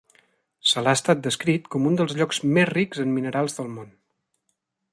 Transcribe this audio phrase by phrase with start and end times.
[0.69, 3.93] Se l'ha estat descrit com un dels llocs més rics en minerals del món.